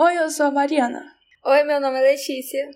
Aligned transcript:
Oi, 0.00 0.16
eu 0.16 0.30
sou 0.30 0.46
a 0.46 0.50
Mariana. 0.52 1.04
Oi, 1.44 1.64
meu 1.64 1.80
nome 1.80 1.98
é 1.98 2.12
Letícia. 2.12 2.70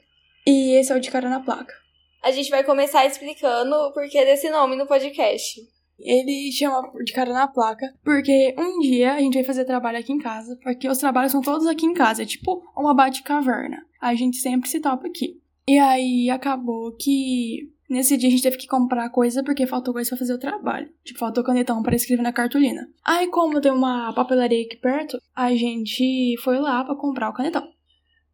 E 0.44 0.72
esse 0.72 0.92
é 0.92 0.96
o 0.96 0.98
De 0.98 1.08
Cara 1.08 1.28
na 1.28 1.38
Placa. 1.38 1.72
A 2.20 2.32
gente 2.32 2.50
vai 2.50 2.64
começar 2.64 3.06
explicando 3.06 3.72
o 3.76 3.92
porquê 3.92 4.24
desse 4.24 4.50
nome 4.50 4.74
no 4.74 4.88
podcast. 4.88 5.60
Ele 6.00 6.50
chama 6.50 6.82
De 7.04 7.12
Cara 7.12 7.32
na 7.32 7.46
Placa 7.46 7.86
porque 8.02 8.52
um 8.58 8.80
dia 8.80 9.14
a 9.14 9.20
gente 9.20 9.34
vai 9.34 9.44
fazer 9.44 9.64
trabalho 9.64 9.98
aqui 9.98 10.12
em 10.12 10.18
casa, 10.18 10.58
porque 10.64 10.88
os 10.88 10.98
trabalhos 10.98 11.30
são 11.30 11.40
todos 11.40 11.68
aqui 11.68 11.86
em 11.86 11.94
casa, 11.94 12.24
é 12.24 12.26
tipo 12.26 12.60
uma 12.76 12.92
bate-caverna. 12.92 13.86
A 14.00 14.16
gente 14.16 14.38
sempre 14.38 14.68
se 14.68 14.80
topa 14.80 15.06
aqui. 15.06 15.40
E 15.68 15.78
aí 15.78 16.28
acabou 16.28 16.90
que 16.96 17.71
Nesse 17.92 18.16
dia 18.16 18.30
a 18.30 18.30
gente 18.30 18.42
teve 18.42 18.56
que 18.56 18.66
comprar 18.66 19.10
coisa 19.10 19.44
porque 19.44 19.66
faltou 19.66 19.92
coisa 19.92 20.08
pra 20.08 20.18
fazer 20.18 20.32
o 20.32 20.38
trabalho. 20.38 20.88
Tipo, 21.04 21.18
faltou 21.18 21.44
canetão 21.44 21.82
para 21.82 21.94
escrever 21.94 22.22
na 22.22 22.32
cartolina. 22.32 22.88
Aí, 23.04 23.26
como 23.26 23.60
tem 23.60 23.70
uma 23.70 24.14
papelaria 24.14 24.64
aqui 24.64 24.78
perto, 24.78 25.18
a 25.36 25.54
gente 25.54 26.34
foi 26.42 26.58
lá 26.58 26.82
para 26.84 26.96
comprar 26.96 27.28
o 27.28 27.34
canetão. 27.34 27.68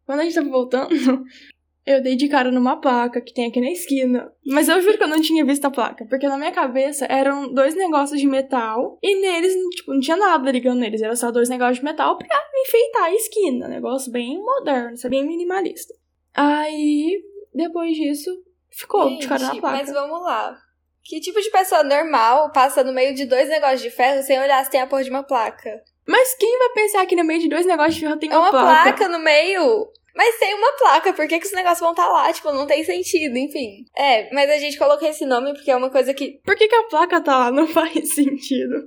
Quando 0.05 0.21
a 0.21 0.23
gente 0.23 0.35
tava 0.35 0.47
voltando, 0.47 0.87
eu 1.85 2.01
dei 2.01 2.15
de 2.15 2.29
cara 2.29 2.53
numa 2.53 2.77
placa 2.79 3.19
que 3.19 3.33
tem 3.33 3.47
aqui 3.47 3.59
na 3.59 3.69
esquina. 3.69 4.31
Mas 4.45 4.69
eu 4.69 4.81
juro 4.81 4.97
que 4.97 5.03
eu 5.03 5.09
não 5.09 5.19
tinha 5.19 5.43
visto 5.43 5.65
a 5.65 5.71
placa, 5.71 6.05
porque 6.05 6.29
na 6.29 6.37
minha 6.37 6.53
cabeça 6.53 7.05
eram 7.07 7.53
dois 7.53 7.75
negócios 7.75 8.17
de 8.17 8.27
metal 8.27 8.97
e 9.03 9.19
neles, 9.19 9.53
tipo, 9.75 9.93
não 9.93 9.99
tinha 9.99 10.15
nada 10.15 10.49
ligando 10.49 10.79
neles, 10.79 11.01
era 11.01 11.17
só 11.17 11.31
dois 11.31 11.49
negócios 11.49 11.79
de 11.79 11.83
metal 11.83 12.17
pra 12.17 12.27
enfeitar 12.65 13.03
a 13.03 13.13
esquina. 13.13 13.67
negócio 13.67 14.09
bem 14.09 14.41
moderno, 14.41 14.95
bem 15.09 15.27
minimalista. 15.27 15.93
Aí, 16.33 17.21
depois 17.53 17.97
disso, 17.97 18.31
Ficou 18.71 19.09
Gente, 19.09 19.21
de 19.21 19.27
cara 19.27 19.41
na 19.41 19.55
placa. 19.55 19.77
Mas 19.77 19.91
vamos 19.91 20.21
lá. 20.21 20.57
Que 21.03 21.19
tipo 21.19 21.41
de 21.41 21.49
pessoa 21.49 21.83
normal 21.83 22.51
passa 22.51 22.83
no 22.83 22.93
meio 22.93 23.15
de 23.15 23.25
dois 23.25 23.49
negócios 23.49 23.81
de 23.81 23.89
ferro 23.89 24.21
sem 24.21 24.39
olhar 24.39 24.63
se 24.63 24.71
tem 24.71 24.81
a 24.81 24.87
porra 24.87 25.03
de 25.03 25.09
uma 25.09 25.23
placa? 25.23 25.81
Mas 26.07 26.35
quem 26.35 26.57
vai 26.57 26.69
pensar 26.69 27.05
que 27.05 27.15
no 27.15 27.23
meio 27.23 27.39
de 27.39 27.49
dois 27.49 27.65
negócios 27.65 27.95
de 27.95 28.01
ferro 28.01 28.17
tem 28.17 28.31
é 28.31 28.37
uma, 28.37 28.49
uma 28.49 28.51
placa? 28.51 28.83
placa 28.97 29.07
no 29.07 29.19
meio. 29.19 29.91
Mas 30.15 30.37
tem 30.39 30.53
uma 30.53 30.71
placa, 30.73 31.13
por 31.13 31.27
que, 31.27 31.39
que 31.39 31.45
os 31.45 31.53
negócios 31.53 31.79
vão 31.79 31.91
estar 31.91 32.05
tá 32.05 32.11
lá? 32.11 32.33
Tipo, 32.33 32.51
não 32.51 32.67
tem 32.67 32.83
sentido, 32.83 33.37
enfim. 33.37 33.85
É, 33.95 34.33
mas 34.33 34.49
a 34.49 34.57
gente 34.57 34.77
colocou 34.77 35.07
esse 35.07 35.25
nome 35.25 35.53
porque 35.53 35.71
é 35.71 35.75
uma 35.75 35.89
coisa 35.89 36.13
que. 36.13 36.39
Por 36.43 36.55
que, 36.55 36.67
que 36.67 36.75
a 36.75 36.83
placa 36.83 37.21
tá 37.21 37.37
lá? 37.37 37.51
Não 37.51 37.67
faz 37.69 38.13
sentido. 38.13 38.85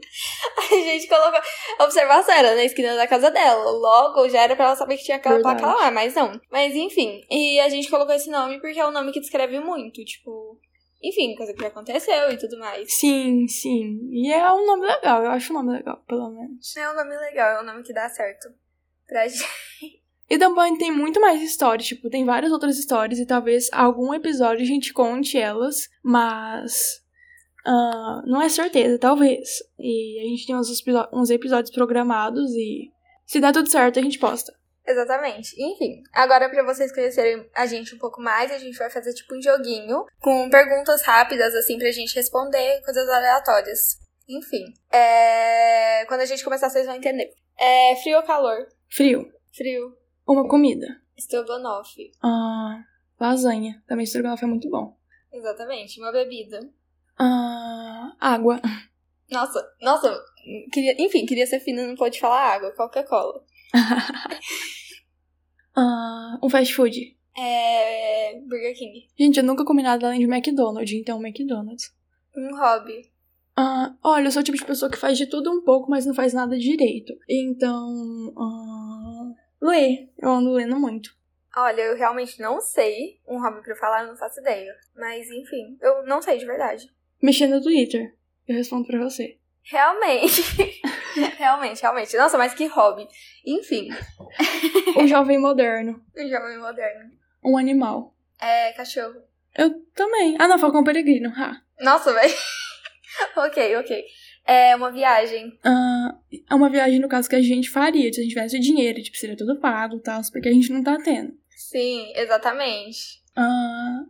A 0.58 0.74
gente 0.74 1.06
colocou. 1.08 1.40
A 1.78 1.84
observação 1.84 2.34
era 2.34 2.54
na 2.54 2.64
esquina 2.64 2.96
da 2.96 3.06
casa 3.06 3.30
dela. 3.30 3.70
Logo, 3.70 4.28
já 4.28 4.42
era 4.42 4.56
pra 4.56 4.66
ela 4.66 4.76
saber 4.76 4.96
que 4.96 5.04
tinha 5.04 5.16
aquela 5.16 5.36
Verdade. 5.36 5.60
placa 5.60 5.78
lá, 5.78 5.90
mas 5.90 6.14
não. 6.14 6.40
Mas 6.50 6.74
enfim. 6.74 7.20
E 7.30 7.60
a 7.60 7.68
gente 7.68 7.90
colocou 7.90 8.14
esse 8.14 8.30
nome 8.30 8.60
porque 8.60 8.80
é 8.80 8.86
um 8.86 8.92
nome 8.92 9.12
que 9.12 9.20
descreve 9.20 9.60
muito, 9.60 10.04
tipo. 10.04 10.58
Enfim, 11.02 11.34
coisa 11.34 11.52
que 11.52 11.64
aconteceu 11.64 12.30
e 12.30 12.38
tudo 12.38 12.56
mais. 12.58 12.94
Sim, 12.94 13.48
sim. 13.48 13.98
E 14.12 14.32
é 14.32 14.52
um 14.52 14.64
nome 14.64 14.86
legal, 14.86 15.24
eu 15.24 15.30
acho 15.32 15.52
um 15.52 15.56
nome 15.56 15.72
legal, 15.72 16.00
pelo 16.06 16.30
menos. 16.30 16.76
É 16.76 16.88
um 16.90 16.94
nome 16.94 17.16
legal, 17.16 17.58
é 17.58 17.60
um 17.60 17.66
nome 17.66 17.82
que 17.82 17.92
dá 17.92 18.08
certo 18.08 18.48
pra 19.08 19.26
gente. 19.26 20.01
E 20.32 20.38
também 20.38 20.78
tem 20.78 20.90
muito 20.90 21.20
mais 21.20 21.42
histórias, 21.42 21.86
tipo, 21.86 22.08
tem 22.08 22.24
várias 22.24 22.50
outras 22.50 22.78
histórias 22.78 23.18
e 23.18 23.26
talvez 23.26 23.68
algum 23.70 24.14
episódio 24.14 24.62
a 24.62 24.66
gente 24.66 24.90
conte 24.90 25.36
elas, 25.36 25.90
mas. 26.02 27.02
ah, 27.66 28.22
não 28.24 28.40
é 28.40 28.48
certeza, 28.48 28.98
talvez. 28.98 29.58
E 29.78 30.18
a 30.20 30.22
gente 30.22 30.46
tem 30.46 30.56
uns, 30.56 30.70
uns 31.12 31.28
episódios 31.28 31.70
programados 31.70 32.50
e. 32.52 32.90
Se 33.26 33.40
der 33.40 33.52
tudo 33.52 33.68
certo, 33.68 33.98
a 33.98 34.02
gente 34.02 34.18
posta. 34.18 34.54
Exatamente. 34.88 35.54
Enfim, 35.62 36.02
agora 36.14 36.48
pra 36.48 36.64
vocês 36.64 36.90
conhecerem 36.94 37.46
a 37.54 37.66
gente 37.66 37.94
um 37.94 37.98
pouco 37.98 38.22
mais, 38.22 38.50
a 38.50 38.56
gente 38.56 38.78
vai 38.78 38.88
fazer 38.88 39.12
tipo 39.12 39.36
um 39.36 39.42
joguinho 39.42 40.06
com 40.18 40.48
perguntas 40.48 41.02
rápidas, 41.02 41.54
assim, 41.54 41.76
pra 41.76 41.90
gente 41.90 42.16
responder 42.16 42.80
coisas 42.82 43.06
aleatórias. 43.06 43.98
Enfim, 44.26 44.64
é... 44.90 46.06
quando 46.06 46.22
a 46.22 46.26
gente 46.26 46.42
começar, 46.42 46.70
vocês 46.70 46.86
vão 46.86 46.96
entender. 46.96 47.34
É 47.60 47.96
frio 48.02 48.16
ou 48.16 48.22
calor? 48.22 48.66
Frio. 48.88 49.30
Frio. 49.54 50.01
Uma 50.32 50.48
comida. 50.48 50.86
Estrogonofe. 51.14 52.10
Ah, 52.22 52.82
lasanha. 53.20 53.82
Também 53.86 54.04
estrogonofe 54.04 54.44
é 54.44 54.48
muito 54.48 54.70
bom. 54.70 54.96
Exatamente. 55.30 56.00
Uma 56.00 56.10
bebida. 56.10 56.58
Ah, 57.18 58.16
água. 58.18 58.58
Nossa, 59.30 59.62
nossa. 59.80 60.24
Queria... 60.72 60.94
Enfim, 60.98 61.26
queria 61.26 61.46
ser 61.46 61.60
fina, 61.60 61.86
não 61.86 61.94
pode 61.94 62.18
falar 62.18 62.54
água. 62.54 62.72
Coca-Cola. 62.72 63.44
Ah, 65.74 66.38
um 66.42 66.50
fast 66.50 66.74
food. 66.74 67.16
É... 67.34 68.38
Burger 68.40 68.76
King. 68.76 69.08
Gente, 69.18 69.38
eu 69.38 69.42
nunca 69.42 69.64
comi 69.64 69.82
nada 69.82 70.06
além 70.06 70.20
de 70.20 70.26
McDonald's, 70.26 70.92
então 70.92 71.18
McDonald's. 71.18 71.90
Um 72.36 72.54
hobby. 72.54 73.10
Ah, 73.56 73.94
olha, 74.02 74.26
eu 74.26 74.30
sou 74.30 74.42
o 74.42 74.44
tipo 74.44 74.58
de 74.58 74.66
pessoa 74.66 74.90
que 74.90 74.98
faz 74.98 75.16
de 75.16 75.24
tudo 75.24 75.50
um 75.50 75.62
pouco, 75.62 75.90
mas 75.90 76.04
não 76.04 76.14
faz 76.14 76.34
nada 76.34 76.58
direito. 76.58 77.14
Então, 77.26 78.34
ah, 78.36 78.81
ler. 79.62 80.10
Eu 80.18 80.30
ando 80.30 80.52
lendo 80.52 80.78
muito. 80.78 81.14
Olha, 81.56 81.82
eu 81.82 81.96
realmente 81.96 82.40
não 82.40 82.60
sei 82.60 83.20
um 83.26 83.40
hobby 83.40 83.62
pra 83.62 83.76
falar, 83.76 84.02
eu 84.02 84.08
não 84.08 84.16
faço 84.16 84.40
ideia. 84.40 84.74
Mas, 84.96 85.30
enfim, 85.30 85.78
eu 85.80 86.04
não 86.04 86.20
sei 86.20 86.38
de 86.38 86.46
verdade. 86.46 86.90
Mexer 87.22 87.46
no 87.46 87.62
Twitter. 87.62 88.14
Eu 88.48 88.56
respondo 88.56 88.86
pra 88.86 88.98
você. 88.98 89.38
Realmente. 89.62 90.42
realmente, 91.38 91.80
realmente. 91.82 92.16
Nossa, 92.16 92.36
mas 92.36 92.54
que 92.54 92.66
hobby. 92.66 93.06
Enfim, 93.46 93.88
O 94.96 95.06
jovem 95.06 95.38
moderno. 95.38 96.02
um 96.16 96.28
jovem 96.28 96.58
moderno. 96.58 97.10
Um 97.44 97.56
animal. 97.56 98.14
É, 98.40 98.72
cachorro. 98.72 99.22
Eu 99.56 99.84
também. 99.94 100.36
Ah, 100.40 100.48
não, 100.48 100.58
Falcão 100.58 100.82
Peregrino. 100.82 101.30
Ha. 101.36 101.60
Nossa, 101.80 102.12
velho. 102.12 102.34
ok, 103.36 103.76
ok. 103.76 104.04
É 104.46 104.74
uma 104.74 104.90
viagem. 104.90 105.58
Ah, 105.64 106.16
é 106.48 106.54
uma 106.54 106.70
viagem, 106.70 106.98
no 106.98 107.08
caso, 107.08 107.28
que 107.28 107.36
a 107.36 107.42
gente 107.42 107.70
faria. 107.70 108.12
Se 108.12 108.20
a 108.20 108.22
gente 108.22 108.34
tivesse 108.34 108.58
dinheiro, 108.58 109.02
tipo, 109.02 109.16
seria 109.16 109.36
tudo 109.36 109.60
pago 109.60 109.96
e 109.96 110.02
tal, 110.02 110.20
porque 110.30 110.48
a 110.48 110.52
gente 110.52 110.72
não 110.72 110.82
tá 110.82 110.96
tendo. 110.98 111.32
Sim, 111.50 112.12
exatamente. 112.14 113.22
Ah, 113.36 114.04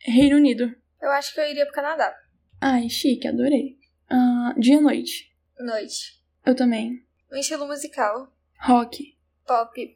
Reino 0.00 0.36
Unido. 0.36 0.74
Eu 1.00 1.10
acho 1.10 1.34
que 1.34 1.40
eu 1.40 1.48
iria 1.48 1.64
pro 1.64 1.74
Canadá. 1.74 2.14
Ai, 2.60 2.88
chique, 2.88 3.26
adorei. 3.26 3.78
Ah, 4.08 4.54
dia 4.58 4.76
e 4.76 4.80
noite. 4.80 5.30
Noite. 5.58 6.20
Eu 6.44 6.54
também. 6.54 7.04
Um 7.32 7.36
estilo 7.36 7.66
musical. 7.66 8.32
Rock. 8.60 9.16
Pop. 9.46 9.94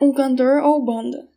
Um 0.00 0.12
cantor 0.12 0.62
ou 0.62 0.84
banda? 0.84 1.28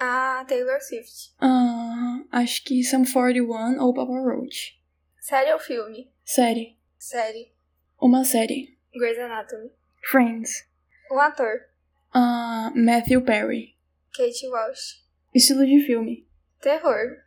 Ah, 0.00 0.44
Taylor 0.48 0.80
Swift. 0.80 1.34
Ah, 1.40 2.22
acho 2.32 2.64
que 2.64 2.82
Sum 2.82 3.04
41 3.04 3.80
ou 3.80 3.94
Papa 3.94 4.12
Roach. 4.12 4.80
Série 5.20 5.52
ou 5.52 5.58
filme? 5.58 6.10
Série. 6.24 6.78
Série. 6.98 7.52
Uma 8.00 8.24
série. 8.24 8.78
Grey's 8.96 9.18
Anatomy. 9.18 9.70
Friends. 10.10 10.64
Um 11.10 11.18
ator. 11.18 11.68
Ah, 12.14 12.70
Matthew 12.74 13.20
Perry. 13.22 13.76
Kate 14.14 14.48
Walsh. 14.48 15.00
Estilo 15.34 15.64
de 15.64 15.84
filme. 15.86 16.26
Terror. 16.60 17.24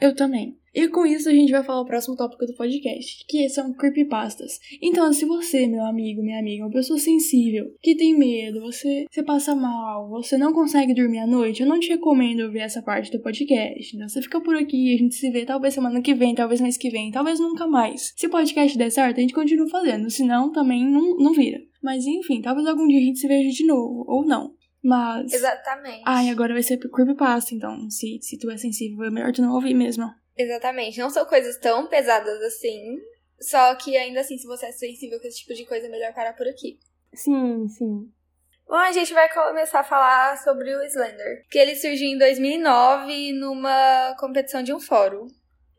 Eu 0.00 0.14
também. 0.14 0.58
E 0.74 0.88
com 0.88 1.06
isso 1.06 1.28
a 1.28 1.32
gente 1.32 1.52
vai 1.52 1.62
falar 1.62 1.82
o 1.82 1.86
próximo 1.86 2.16
tópico 2.16 2.46
do 2.46 2.54
podcast, 2.54 3.24
que 3.28 3.48
são 3.48 3.72
creepypastas. 3.72 4.58
Então, 4.82 5.12
se 5.12 5.24
você, 5.24 5.66
meu 5.68 5.84
amigo, 5.84 6.20
minha 6.20 6.40
amiga, 6.40 6.62
é 6.62 6.66
uma 6.66 6.72
pessoa 6.72 6.98
sensível, 6.98 7.66
que 7.80 7.94
tem 7.94 8.18
medo, 8.18 8.60
você, 8.60 9.04
você 9.08 9.22
passa 9.22 9.54
mal, 9.54 10.08
você 10.08 10.36
não 10.36 10.52
consegue 10.52 10.92
dormir 10.92 11.20
à 11.20 11.26
noite, 11.26 11.62
eu 11.62 11.68
não 11.68 11.78
te 11.78 11.88
recomendo 11.88 12.40
ouvir 12.40 12.60
essa 12.60 12.82
parte 12.82 13.12
do 13.12 13.22
podcast. 13.22 13.94
Então, 13.94 14.08
você 14.08 14.20
fica 14.20 14.40
por 14.40 14.56
aqui, 14.56 14.94
a 14.94 14.98
gente 14.98 15.14
se 15.14 15.30
vê 15.30 15.44
talvez 15.44 15.74
semana 15.74 16.02
que 16.02 16.14
vem, 16.14 16.34
talvez 16.34 16.60
mês 16.60 16.76
que 16.76 16.90
vem, 16.90 17.12
talvez 17.12 17.38
nunca 17.38 17.66
mais. 17.66 18.12
Se 18.16 18.26
o 18.26 18.30
podcast 18.30 18.76
der 18.76 18.90
certo, 18.90 19.18
a 19.18 19.20
gente 19.20 19.34
continua 19.34 19.68
fazendo, 19.68 20.10
senão 20.10 20.50
também 20.50 20.84
não, 20.84 21.16
não 21.16 21.32
vira. 21.32 21.60
Mas 21.80 22.04
enfim, 22.04 22.40
talvez 22.40 22.66
algum 22.66 22.88
dia 22.88 22.98
a 22.98 23.04
gente 23.04 23.20
se 23.20 23.28
veja 23.28 23.50
de 23.50 23.64
novo, 23.64 24.04
ou 24.08 24.26
não. 24.26 24.52
Mas. 24.82 25.32
Exatamente. 25.32 26.02
Ai, 26.04 26.28
agora 26.28 26.52
vai 26.52 26.62
ser 26.62 26.78
creepypasta, 26.78 27.54
então 27.54 27.88
se, 27.88 28.18
se 28.20 28.38
tu 28.38 28.50
é 28.50 28.56
sensível, 28.56 29.04
é 29.04 29.10
melhor 29.10 29.32
tu 29.32 29.40
não 29.40 29.54
ouvir 29.54 29.74
mesmo. 29.74 30.04
Exatamente. 30.36 30.98
Não 30.98 31.10
são 31.10 31.24
coisas 31.26 31.58
tão 31.58 31.86
pesadas 31.86 32.40
assim. 32.42 32.98
Só 33.40 33.74
que 33.74 33.96
ainda 33.96 34.20
assim, 34.20 34.38
se 34.38 34.46
você 34.46 34.66
é 34.66 34.72
sensível 34.72 35.20
com 35.20 35.26
esse 35.26 35.38
tipo 35.38 35.54
de 35.54 35.66
coisa, 35.66 35.86
é 35.86 35.90
melhor 35.90 36.12
parar 36.14 36.32
por 36.34 36.46
aqui. 36.46 36.78
Sim, 37.12 37.68
sim. 37.68 38.08
Bom, 38.66 38.76
a 38.76 38.92
gente 38.92 39.12
vai 39.12 39.32
começar 39.32 39.80
a 39.80 39.84
falar 39.84 40.36
sobre 40.42 40.74
o 40.74 40.82
Slender. 40.84 41.44
Que 41.50 41.58
ele 41.58 41.76
surgiu 41.76 42.08
em 42.08 42.18
2009 42.18 43.32
numa 43.32 44.16
competição 44.18 44.62
de 44.62 44.72
um 44.72 44.80
fórum. 44.80 45.26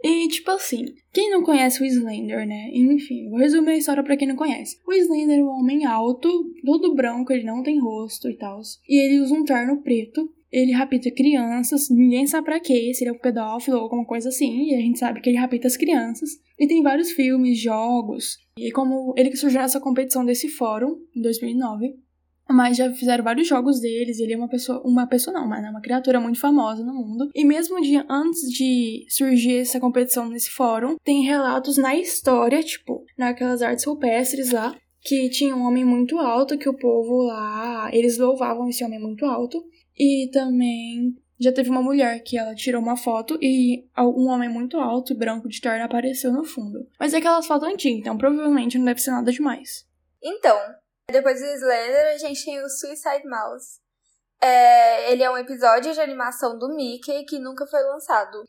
E, 0.03 0.27
tipo 0.27 0.51
assim, 0.51 0.85
quem 1.11 1.31
não 1.31 1.41
conhece 1.41 1.81
o 1.81 1.85
Slender, 1.85 2.45
né? 2.45 2.69
Enfim, 2.71 3.27
vou 3.29 3.39
resumir 3.39 3.71
a 3.71 3.77
história 3.77 4.03
pra 4.03 4.15
quem 4.15 4.27
não 4.27 4.35
conhece. 4.35 4.79
O 4.85 4.93
Slender 4.93 5.39
é 5.39 5.41
um 5.41 5.49
homem 5.49 5.83
alto, 5.83 6.29
todo 6.63 6.93
branco, 6.93 7.33
ele 7.33 7.43
não 7.43 7.63
tem 7.63 7.79
rosto 7.79 8.29
e 8.29 8.37
tal. 8.37 8.59
E 8.87 9.03
ele 9.03 9.19
usa 9.19 9.33
um 9.33 9.43
terno 9.43 9.81
preto. 9.81 10.31
Ele 10.51 10.71
rapta 10.71 11.11
crianças, 11.11 11.89
ninguém 11.89 12.27
sabe 12.27 12.45
pra 12.45 12.59
quê, 12.59 12.93
se 12.93 13.03
ele 13.03 13.09
é 13.09 13.13
um 13.13 13.19
pedófilo 13.19 13.77
ou 13.77 13.83
alguma 13.83 14.05
coisa 14.05 14.29
assim, 14.29 14.69
e 14.69 14.75
a 14.75 14.79
gente 14.79 14.99
sabe 14.99 15.21
que 15.21 15.29
ele 15.29 15.37
rapta 15.37 15.67
as 15.67 15.77
crianças. 15.77 16.29
E 16.57 16.67
tem 16.67 16.81
vários 16.81 17.11
filmes, 17.11 17.59
jogos. 17.59 18.37
E 18.57 18.71
como 18.71 19.13
ele 19.17 19.29
que 19.29 19.37
surgiu 19.37 19.59
nessa 19.59 19.79
competição 19.79 20.23
desse 20.23 20.47
fórum, 20.47 20.95
em 21.15 21.21
2009, 21.21 21.93
mas 22.49 22.77
já 22.77 22.91
fizeram 22.93 23.23
vários 23.23 23.47
jogos 23.47 23.79
deles, 23.79 24.19
ele 24.19 24.33
é 24.33 24.37
uma 24.37 24.47
pessoa, 24.47 24.81
uma 24.85 25.07
pessoa 25.07 25.33
não, 25.33 25.47
mas 25.47 25.63
é 25.65 25.69
uma 25.69 25.81
criatura 25.81 26.19
muito 26.19 26.39
famosa 26.39 26.83
no 26.83 26.93
mundo. 26.93 27.29
E 27.33 27.43
mesmo 27.43 27.77
um 27.77 27.81
dia 27.81 28.05
antes 28.07 28.41
de 28.51 29.05
surgir 29.09 29.57
essa 29.57 29.79
competição 29.79 30.29
nesse 30.29 30.51
fórum, 30.51 30.95
tem 31.03 31.23
relatos 31.23 31.77
na 31.77 31.95
história, 31.95 32.61
tipo, 32.61 33.03
naquelas 33.17 33.61
artes 33.61 33.85
rupestres 33.85 34.51
lá, 34.51 34.75
que 35.01 35.29
tinha 35.29 35.55
um 35.55 35.65
homem 35.65 35.83
muito 35.83 36.17
alto, 36.17 36.57
que 36.57 36.69
o 36.69 36.77
povo 36.77 37.23
lá, 37.23 37.89
eles 37.91 38.17
louvavam 38.17 38.67
esse 38.67 38.83
homem 38.83 38.99
muito 38.99 39.25
alto. 39.25 39.63
E 39.97 40.29
também 40.31 41.15
já 41.39 41.51
teve 41.51 41.69
uma 41.69 41.81
mulher 41.81 42.21
que 42.23 42.37
ela 42.37 42.55
tirou 42.55 42.81
uma 42.81 42.95
foto 42.95 43.37
e 43.41 43.87
um 43.97 44.27
homem 44.27 44.49
muito 44.49 44.77
alto 44.77 45.13
e 45.13 45.15
branco 45.15 45.49
de 45.49 45.59
terno 45.59 45.83
apareceu 45.83 46.31
no 46.31 46.43
fundo. 46.43 46.87
Mas 46.99 47.13
é 47.13 47.17
aquelas 47.17 47.45
fotos 47.45 47.67
antigas, 47.67 47.99
então 47.99 48.17
provavelmente 48.17 48.77
não 48.77 48.85
deve 48.85 49.01
ser 49.01 49.11
nada 49.11 49.31
demais. 49.31 49.85
Então, 50.21 50.57
depois 51.11 51.39
do 51.39 51.45
Slender, 51.45 52.13
a 52.13 52.17
gente 52.17 52.43
tem 52.43 52.63
o 52.63 52.69
Suicide 52.69 53.27
Mouse. 53.27 53.79
É, 54.41 55.11
ele 55.11 55.23
é 55.23 55.31
um 55.31 55.37
episódio 55.37 55.93
de 55.93 55.99
animação 55.99 56.57
do 56.57 56.75
Mickey 56.75 57.25
que 57.25 57.39
nunca 57.39 57.65
foi 57.67 57.81
lançado. 57.83 58.43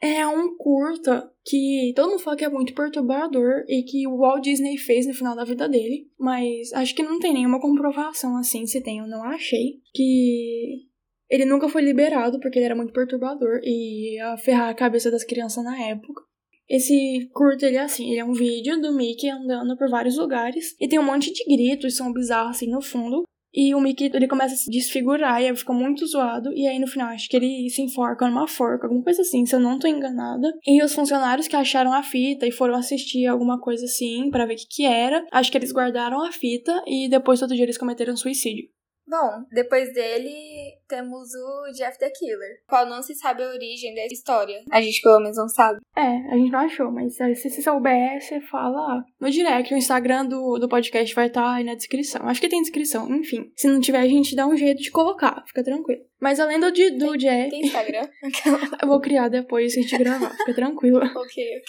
É 0.00 0.24
um 0.26 0.56
curta 0.56 1.28
que 1.44 1.92
todo 1.96 2.10
mundo 2.10 2.22
fala 2.22 2.36
que 2.36 2.44
é 2.44 2.48
muito 2.48 2.72
perturbador 2.72 3.64
e 3.66 3.82
que 3.82 4.06
o 4.06 4.16
Walt 4.16 4.44
Disney 4.44 4.78
fez 4.78 5.06
no 5.06 5.14
final 5.14 5.34
da 5.34 5.44
vida 5.44 5.68
dele, 5.68 6.08
mas 6.16 6.72
acho 6.72 6.94
que 6.94 7.02
não 7.02 7.18
tem 7.18 7.34
nenhuma 7.34 7.60
comprovação 7.60 8.36
assim, 8.36 8.64
se 8.64 8.80
tem 8.80 8.98
eu 8.98 9.08
não 9.08 9.24
achei, 9.24 9.80
que 9.92 10.87
ele 11.30 11.44
nunca 11.44 11.68
foi 11.68 11.82
liberado 11.82 12.40
porque 12.40 12.58
ele 12.58 12.66
era 12.66 12.76
muito 12.76 12.92
perturbador 12.92 13.60
e 13.62 14.16
ia 14.16 14.36
ferrar 14.38 14.70
a 14.70 14.74
cabeça 14.74 15.10
das 15.10 15.24
crianças 15.24 15.62
na 15.64 15.80
época. 15.80 16.22
Esse 16.68 17.28
curto, 17.32 17.64
ele 17.64 17.76
é 17.76 17.80
assim, 17.80 18.10
ele 18.10 18.20
é 18.20 18.24
um 18.24 18.34
vídeo 18.34 18.78
do 18.80 18.92
Mickey 18.94 19.30
andando 19.30 19.76
por 19.76 19.88
vários 19.88 20.18
lugares 20.18 20.76
e 20.78 20.86
tem 20.86 20.98
um 20.98 21.04
monte 21.04 21.32
de 21.32 21.44
gritos, 21.44 21.96
som 21.96 22.12
bizarros 22.12 22.56
assim 22.56 22.70
no 22.70 22.82
fundo. 22.82 23.22
E 23.54 23.74
o 23.74 23.80
Mickey, 23.80 24.10
ele 24.12 24.28
começa 24.28 24.54
a 24.54 24.56
se 24.58 24.70
desfigurar 24.70 25.40
e 25.42 25.46
aí 25.46 25.56
fica 25.56 25.72
muito 25.72 26.06
zoado. 26.06 26.52
E 26.52 26.66
aí 26.66 26.78
no 26.78 26.86
final, 26.86 27.08
acho 27.08 27.28
que 27.28 27.36
ele 27.36 27.70
se 27.70 27.80
enforca 27.80 28.28
numa 28.28 28.46
forca, 28.46 28.86
alguma 28.86 29.02
coisa 29.02 29.22
assim, 29.22 29.46
se 29.46 29.54
eu 29.54 29.60
não 29.60 29.78
tô 29.78 29.88
enganada. 29.88 30.52
E 30.66 30.82
os 30.82 30.94
funcionários 30.94 31.48
que 31.48 31.56
acharam 31.56 31.92
a 31.94 32.02
fita 32.02 32.46
e 32.46 32.52
foram 32.52 32.74
assistir 32.74 33.26
alguma 33.26 33.58
coisa 33.58 33.86
assim 33.86 34.30
para 34.30 34.44
ver 34.44 34.54
o 34.54 34.56
que 34.58 34.66
que 34.68 34.84
era, 34.84 35.26
acho 35.32 35.50
que 35.50 35.56
eles 35.56 35.72
guardaram 35.72 36.22
a 36.22 36.30
fita 36.30 36.82
e 36.86 37.08
depois 37.08 37.40
todo 37.40 37.54
dia 37.54 37.64
eles 37.64 37.78
cometeram 37.78 38.14
suicídio. 38.14 38.68
Bom, 39.08 39.44
depois 39.50 39.92
dele 39.94 40.76
temos 40.86 41.28
o 41.34 41.72
Jeff 41.72 41.98
the 41.98 42.10
Killer, 42.10 42.62
qual 42.68 42.86
não 42.86 43.02
se 43.02 43.14
sabe 43.14 43.42
a 43.42 43.48
origem 43.48 43.94
da 43.94 44.04
história. 44.04 44.62
A 44.70 44.82
gente 44.82 45.00
pelo 45.00 45.20
menos 45.20 45.36
não 45.36 45.48
sabe. 45.48 45.80
É, 45.96 46.02
a 46.02 46.36
gente 46.36 46.52
não 46.52 46.60
achou, 46.60 46.92
mas 46.92 47.16
se 47.16 47.34
você 47.34 47.62
souber, 47.62 48.20
você 48.20 48.38
fala 48.42 49.02
no 49.18 49.30
direct. 49.30 49.72
O 49.72 49.78
Instagram 49.78 50.26
do, 50.26 50.58
do 50.58 50.68
podcast 50.68 51.14
vai 51.14 51.28
estar 51.28 51.42
tá 51.42 51.54
aí 51.54 51.64
na 51.64 51.74
descrição. 51.74 52.28
Acho 52.28 52.40
que 52.40 52.48
tem 52.50 52.60
descrição, 52.60 53.08
enfim. 53.14 53.50
Se 53.56 53.66
não 53.66 53.80
tiver, 53.80 54.00
a 54.00 54.08
gente 54.08 54.36
dá 54.36 54.46
um 54.46 54.56
jeito 54.56 54.82
de 54.82 54.90
colocar, 54.90 55.42
fica 55.46 55.64
tranquilo. 55.64 56.02
Mas 56.20 56.38
além 56.38 56.60
do, 56.60 56.70
do 56.70 56.72
tem, 56.72 57.16
Jeff. 57.16 57.50
Tem 57.50 57.60
Instagram? 57.62 58.08
eu 58.82 58.88
vou 58.88 59.00
criar 59.00 59.28
depois 59.28 59.72
que 59.72 59.80
a 59.80 59.82
gente 59.82 59.98
gravar, 59.98 60.30
fica 60.36 60.54
tranquilo. 60.54 60.98
ok, 61.00 61.16
ok. 61.16 61.64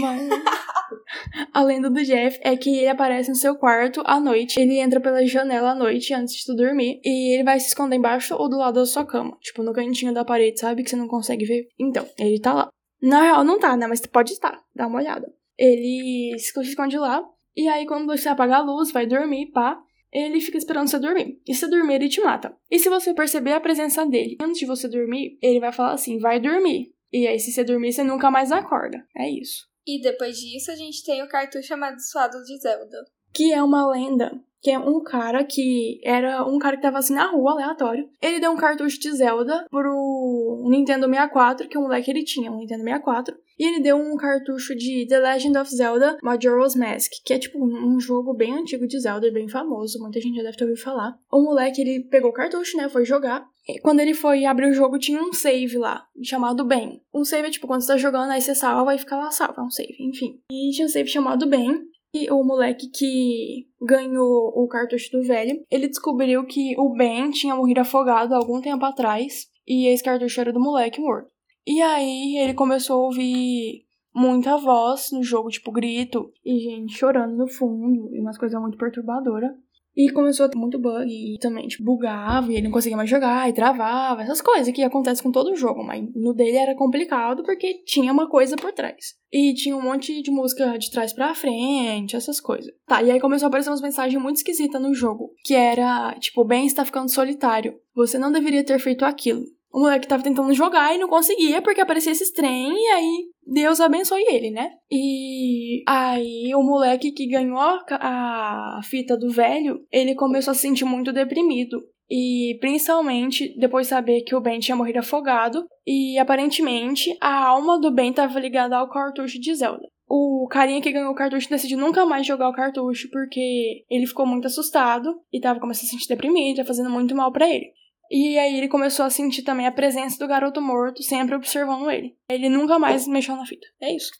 Mas. 0.00 0.28
A 1.52 1.62
lenda 1.62 1.90
do 1.90 2.02
Jeff 2.02 2.38
é 2.42 2.56
que 2.56 2.70
ele 2.78 2.88
aparece 2.88 3.28
no 3.28 3.34
seu 3.34 3.54
quarto 3.56 4.02
à 4.04 4.18
noite. 4.18 4.58
Ele 4.58 4.78
entra 4.78 5.00
pela 5.00 5.24
janela 5.26 5.70
à 5.72 5.74
noite 5.74 6.12
antes 6.14 6.34
de 6.34 6.44
tu 6.44 6.54
dormir. 6.54 7.00
E 7.04 7.34
ele 7.34 7.44
vai 7.44 7.58
se 7.60 7.68
esconder 7.68 7.96
embaixo 7.96 8.34
ou 8.34 8.48
do 8.48 8.56
lado 8.56 8.74
da 8.74 8.86
sua 8.86 9.04
cama. 9.04 9.36
Tipo, 9.40 9.62
no 9.62 9.72
cantinho 9.72 10.12
da 10.12 10.24
parede, 10.24 10.60
sabe? 10.60 10.82
Que 10.82 10.90
você 10.90 10.96
não 10.96 11.08
consegue 11.08 11.44
ver. 11.44 11.68
Então, 11.78 12.06
ele 12.18 12.40
tá 12.40 12.52
lá. 12.52 12.68
Na 13.00 13.22
real, 13.22 13.44
não 13.44 13.58
tá, 13.58 13.76
né? 13.76 13.86
Mas 13.86 14.00
pode 14.06 14.32
estar. 14.32 14.60
Dá 14.74 14.86
uma 14.86 14.98
olhada. 14.98 15.32
Ele 15.58 16.36
se 16.38 16.58
esconde 16.60 16.98
lá. 16.98 17.22
E 17.56 17.68
aí, 17.68 17.86
quando 17.86 18.06
você 18.06 18.28
apagar 18.28 18.60
a 18.60 18.64
luz, 18.64 18.92
vai 18.92 19.06
dormir, 19.06 19.50
pá. 19.52 19.78
Ele 20.12 20.40
fica 20.40 20.58
esperando 20.58 20.88
você 20.88 20.98
dormir. 20.98 21.40
E 21.46 21.54
se 21.54 21.66
dormir, 21.68 21.94
ele 21.94 22.08
te 22.08 22.20
mata. 22.20 22.54
E 22.70 22.78
se 22.78 22.88
você 22.88 23.14
perceber 23.14 23.52
a 23.52 23.60
presença 23.60 24.04
dele 24.06 24.36
antes 24.42 24.58
de 24.58 24.66
você 24.66 24.86
dormir, 24.88 25.38
ele 25.42 25.58
vai 25.58 25.72
falar 25.72 25.92
assim: 25.92 26.18
vai 26.18 26.38
dormir. 26.38 26.92
E 27.12 27.26
aí, 27.26 27.38
se 27.38 27.50
você 27.50 27.64
dormir, 27.64 27.92
você 27.92 28.02
nunca 28.02 28.30
mais 28.30 28.52
acorda. 28.52 29.04
É 29.16 29.28
isso. 29.28 29.71
E 29.86 30.00
depois 30.00 30.38
disso, 30.38 30.70
a 30.70 30.76
gente 30.76 31.04
tem 31.04 31.22
o 31.22 31.28
cartucho 31.28 31.74
amaldiçoado 31.74 32.42
de 32.44 32.58
Zelda. 32.58 33.04
Que 33.32 33.52
é 33.52 33.62
uma 33.62 33.86
lenda. 33.90 34.32
Que 34.60 34.70
é 34.70 34.78
um 34.78 35.02
cara 35.02 35.42
que 35.44 36.00
era 36.04 36.44
um 36.44 36.58
cara 36.58 36.76
que 36.76 36.82
tava 36.82 36.98
assim 36.98 37.14
na 37.14 37.26
rua, 37.26 37.52
aleatório. 37.52 38.08
Ele 38.20 38.38
deu 38.38 38.52
um 38.52 38.56
cartucho 38.56 39.00
de 39.00 39.12
Zelda 39.12 39.66
pro 39.68 40.64
Nintendo 40.68 41.08
64, 41.08 41.68
que 41.68 41.76
o 41.76 41.82
moleque 41.82 42.10
ele 42.10 42.22
tinha, 42.22 42.52
um 42.52 42.58
Nintendo 42.58 42.84
64. 42.84 43.36
E 43.58 43.64
ele 43.64 43.80
deu 43.80 43.96
um 43.96 44.16
cartucho 44.16 44.74
de 44.74 45.06
The 45.08 45.18
Legend 45.18 45.58
of 45.58 45.74
Zelda 45.74 46.16
Majora's 46.22 46.74
Mask, 46.74 47.12
que 47.24 47.32
é 47.32 47.38
tipo 47.38 47.64
um 47.64 48.00
jogo 48.00 48.34
bem 48.34 48.54
antigo 48.54 48.86
de 48.86 48.98
Zelda, 48.98 49.30
bem 49.30 49.48
famoso, 49.48 50.00
muita 50.00 50.20
gente 50.20 50.36
já 50.36 50.42
deve 50.42 50.56
ter 50.56 50.64
ouvido 50.64 50.80
falar. 50.80 51.14
O 51.30 51.42
moleque, 51.42 51.80
ele 51.80 52.00
pegou 52.08 52.30
o 52.30 52.34
cartucho, 52.34 52.76
né, 52.76 52.88
foi 52.88 53.04
jogar. 53.04 53.46
E 53.68 53.80
quando 53.80 54.00
ele 54.00 54.14
foi 54.14 54.44
abrir 54.44 54.66
o 54.68 54.74
jogo, 54.74 54.98
tinha 54.98 55.22
um 55.22 55.32
save 55.32 55.78
lá, 55.78 56.04
chamado 56.24 56.64
Ben. 56.64 57.00
Um 57.14 57.24
save 57.24 57.48
é 57.48 57.50
tipo, 57.50 57.66
quando 57.66 57.82
você 57.82 57.92
tá 57.92 57.96
jogando, 57.96 58.30
aí 58.30 58.40
você 58.40 58.54
salva 58.54 58.94
e 58.94 58.98
fica 58.98 59.16
lá 59.16 59.30
salvo, 59.30 59.60
é 59.60 59.64
um 59.64 59.70
save, 59.70 59.96
enfim. 60.00 60.40
E 60.50 60.70
tinha 60.72 60.86
um 60.86 60.90
save 60.90 61.08
chamado 61.08 61.46
Ben, 61.46 61.80
e 62.14 62.30
o 62.30 62.42
moleque 62.44 62.88
que 62.88 63.68
ganhou 63.80 64.52
o 64.54 64.68
cartucho 64.68 65.10
do 65.12 65.22
velho, 65.22 65.64
ele 65.70 65.88
descobriu 65.88 66.44
que 66.44 66.78
o 66.78 66.90
Ben 66.94 67.30
tinha 67.30 67.56
morrido 67.56 67.80
afogado 67.80 68.34
algum 68.34 68.60
tempo 68.60 68.84
atrás, 68.84 69.46
e 69.66 69.86
esse 69.86 70.02
cartucho 70.02 70.40
era 70.40 70.52
do 70.52 70.60
moleque 70.60 71.00
morto. 71.00 71.30
E 71.66 71.80
aí 71.80 72.36
ele 72.38 72.54
começou 72.54 73.02
a 73.02 73.06
ouvir 73.06 73.86
muita 74.14 74.58
voz 74.58 75.10
no 75.12 75.22
jogo, 75.22 75.48
tipo 75.48 75.72
grito, 75.72 76.30
e 76.44 76.58
gente 76.58 76.94
chorando 76.94 77.34
no 77.36 77.48
fundo, 77.48 78.14
e 78.14 78.20
umas 78.20 78.36
coisas 78.36 78.60
muito 78.60 78.76
perturbadoras. 78.76 79.52
E 79.96 80.10
começou 80.10 80.46
a 80.46 80.48
ter 80.48 80.56
muito 80.56 80.78
bug 80.78 81.06
e 81.06 81.38
também, 81.38 81.68
tipo, 81.68 81.84
bugava 81.84 82.50
e 82.50 82.54
ele 82.54 82.64
não 82.64 82.70
conseguia 82.70 82.96
mais 82.96 83.10
jogar 83.10 83.48
e 83.48 83.52
travava, 83.52 84.22
essas 84.22 84.40
coisas 84.40 84.72
que 84.72 84.82
acontecem 84.82 85.22
com 85.22 85.30
todo 85.30 85.54
jogo, 85.54 85.84
mas 85.84 86.02
no 86.14 86.32
dele 86.32 86.56
era 86.56 86.74
complicado 86.74 87.42
porque 87.42 87.82
tinha 87.84 88.12
uma 88.12 88.28
coisa 88.28 88.56
por 88.56 88.72
trás. 88.72 89.14
E 89.30 89.52
tinha 89.54 89.76
um 89.76 89.82
monte 89.82 90.22
de 90.22 90.30
música 90.30 90.78
de 90.78 90.90
trás 90.90 91.12
pra 91.12 91.34
frente, 91.34 92.16
essas 92.16 92.40
coisas. 92.40 92.72
Tá, 92.86 93.02
e 93.02 93.10
aí 93.10 93.20
começou 93.20 93.46
a 93.46 93.48
aparecer 93.48 93.70
umas 93.70 93.82
mensagens 93.82 94.22
muito 94.22 94.36
esquisitas 94.36 94.80
no 94.80 94.94
jogo, 94.94 95.30
que 95.44 95.54
era, 95.54 96.14
tipo, 96.18 96.44
Ben 96.44 96.66
está 96.66 96.84
ficando 96.84 97.10
solitário. 97.10 97.74
Você 97.94 98.18
não 98.18 98.32
deveria 98.32 98.64
ter 98.64 98.78
feito 98.78 99.04
aquilo. 99.04 99.44
O 99.72 99.80
moleque 99.80 100.06
tava 100.06 100.22
tentando 100.22 100.52
jogar 100.52 100.94
e 100.94 100.98
não 100.98 101.08
conseguia 101.08 101.62
porque 101.62 101.80
aparecia 101.80 102.12
esse 102.12 102.32
trem 102.32 102.72
e 102.74 102.88
aí 102.88 103.24
Deus 103.46 103.80
abençoe 103.80 104.22
ele, 104.28 104.50
né? 104.50 104.70
E 104.90 105.82
aí 105.88 106.54
o 106.54 106.62
moleque 106.62 107.10
que 107.12 107.26
ganhou 107.26 107.58
a 107.58 108.80
fita 108.84 109.16
do 109.16 109.30
velho, 109.30 109.80
ele 109.90 110.14
começou 110.14 110.50
a 110.50 110.54
se 110.54 110.60
sentir 110.60 110.84
muito 110.84 111.12
deprimido. 111.12 111.82
E 112.10 112.58
principalmente 112.60 113.58
depois 113.58 113.86
de 113.86 113.90
saber 113.90 114.20
que 114.20 114.34
o 114.34 114.40
Ben 114.40 114.60
tinha 114.60 114.76
morrido 114.76 114.98
afogado 114.98 115.64
e 115.86 116.18
aparentemente 116.18 117.16
a 117.18 117.46
alma 117.46 117.80
do 117.80 117.90
Ben 117.90 118.10
estava 118.10 118.38
ligada 118.38 118.76
ao 118.76 118.90
cartucho 118.90 119.40
de 119.40 119.54
Zelda. 119.54 119.88
O 120.06 120.46
carinha 120.50 120.82
que 120.82 120.92
ganhou 120.92 121.10
o 121.10 121.14
cartucho 121.14 121.48
decidiu 121.48 121.78
nunca 121.78 122.04
mais 122.04 122.26
jogar 122.26 122.50
o 122.50 122.52
cartucho 122.52 123.08
porque 123.10 123.86
ele 123.88 124.06
ficou 124.06 124.26
muito 124.26 124.46
assustado 124.46 125.18
e 125.32 125.40
tava 125.40 125.58
começando 125.58 125.84
a 125.84 125.86
se 125.86 125.92
sentir 125.92 126.08
deprimido, 126.08 126.66
fazendo 126.66 126.90
muito 126.90 127.16
mal 127.16 127.32
para 127.32 127.48
ele. 127.48 127.72
E 128.14 128.38
aí 128.38 128.58
ele 128.58 128.68
começou 128.68 129.06
a 129.06 129.10
sentir 129.10 129.42
também 129.42 129.66
a 129.66 129.72
presença 129.72 130.18
do 130.18 130.28
garoto 130.28 130.60
morto, 130.60 131.02
sempre 131.02 131.34
observando 131.34 131.90
ele. 131.90 132.14
Ele 132.30 132.50
nunca 132.50 132.78
mais 132.78 133.08
mexeu 133.08 133.34
na 133.34 133.46
fita. 133.46 133.66
É 133.80 133.96
isso. 133.96 134.10